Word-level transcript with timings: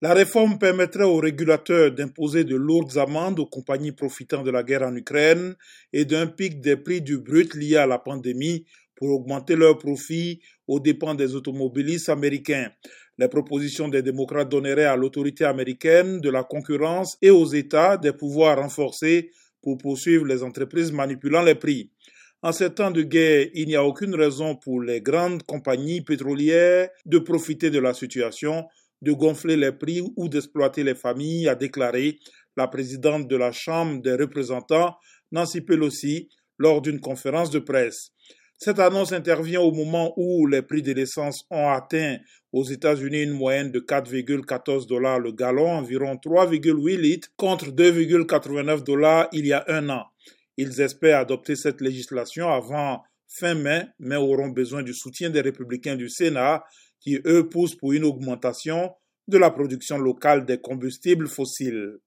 La 0.00 0.14
réforme 0.14 0.60
permettrait 0.60 1.02
aux 1.02 1.16
régulateurs 1.16 1.90
d'imposer 1.90 2.44
de 2.44 2.54
lourdes 2.54 2.96
amendes 2.98 3.40
aux 3.40 3.46
compagnies 3.46 3.90
profitant 3.90 4.44
de 4.44 4.50
la 4.52 4.62
guerre 4.62 4.84
en 4.84 4.94
Ukraine 4.94 5.56
et 5.92 6.04
d'un 6.04 6.28
pic 6.28 6.60
des 6.60 6.76
prix 6.76 7.02
du 7.02 7.18
brut 7.18 7.52
lié 7.56 7.78
à 7.78 7.86
la 7.86 7.98
pandémie 7.98 8.64
pour 8.94 9.08
augmenter 9.10 9.56
leurs 9.56 9.76
profits 9.76 10.40
aux 10.68 10.78
dépens 10.78 11.16
des 11.16 11.34
automobilistes 11.34 12.10
américains. 12.10 12.70
Les 13.18 13.26
propositions 13.26 13.88
des 13.88 14.02
démocrates 14.02 14.48
donneraient 14.48 14.84
à 14.84 14.94
l'autorité 14.94 15.44
américaine 15.44 16.20
de 16.20 16.30
la 16.30 16.44
concurrence 16.44 17.18
et 17.20 17.30
aux 17.30 17.46
États 17.46 17.96
des 17.96 18.12
pouvoirs 18.12 18.58
renforcés 18.58 19.32
pour 19.62 19.78
poursuivre 19.78 20.24
les 20.26 20.44
entreprises 20.44 20.92
manipulant 20.92 21.42
les 21.42 21.56
prix. 21.56 21.90
En 22.40 22.52
ces 22.52 22.70
temps 22.70 22.92
de 22.92 23.02
guerre, 23.02 23.48
il 23.52 23.66
n'y 23.66 23.74
a 23.74 23.82
aucune 23.82 24.14
raison 24.14 24.54
pour 24.54 24.80
les 24.80 25.00
grandes 25.00 25.42
compagnies 25.42 26.02
pétrolières 26.02 26.88
de 27.04 27.18
profiter 27.18 27.70
de 27.70 27.80
la 27.80 27.94
situation, 27.94 28.64
de 29.02 29.12
gonfler 29.12 29.56
les 29.56 29.72
prix 29.72 30.02
ou 30.16 30.28
d'exploiter 30.28 30.84
les 30.84 30.94
familles, 30.94 31.48
a 31.48 31.54
déclaré 31.54 32.18
la 32.56 32.66
présidente 32.68 33.28
de 33.28 33.36
la 33.36 33.52
Chambre 33.52 34.02
des 34.02 34.14
représentants, 34.14 34.96
Nancy 35.30 35.60
Pelosi, 35.60 36.28
lors 36.58 36.82
d'une 36.82 37.00
conférence 37.00 37.50
de 37.50 37.60
presse. 37.60 38.10
Cette 38.60 38.80
annonce 38.80 39.12
intervient 39.12 39.60
au 39.60 39.70
moment 39.70 40.12
où 40.16 40.48
les 40.48 40.62
prix 40.62 40.82
de 40.82 40.92
l'essence 40.92 41.44
ont 41.48 41.68
atteint 41.68 42.16
aux 42.52 42.64
États-Unis 42.64 43.22
une 43.22 43.30
moyenne 43.30 43.70
de 43.70 43.78
4,14 43.78 44.88
dollars 44.88 45.20
le 45.20 45.30
gallon, 45.30 45.70
environ 45.70 46.16
3,8 46.16 46.96
litres, 46.96 47.28
contre 47.36 47.66
2,89 47.66 48.82
dollars 48.82 49.28
il 49.32 49.46
y 49.46 49.52
a 49.52 49.64
un 49.68 49.88
an. 49.90 50.06
Ils 50.56 50.80
espèrent 50.80 51.20
adopter 51.20 51.54
cette 51.54 51.80
législation 51.80 52.48
avant 52.48 53.04
fin 53.28 53.54
mai, 53.54 53.84
mais 54.00 54.16
auront 54.16 54.48
besoin 54.48 54.82
du 54.82 54.92
soutien 54.92 55.30
des 55.30 55.40
républicains 55.40 55.94
du 55.94 56.08
Sénat 56.08 56.64
qui, 57.00 57.20
eux, 57.26 57.48
poussent 57.48 57.76
pour 57.76 57.92
une 57.92 58.04
augmentation 58.04 58.92
de 59.28 59.38
la 59.38 59.50
production 59.50 59.98
locale 59.98 60.46
des 60.46 60.58
combustibles 60.58 61.28
fossiles. 61.28 61.98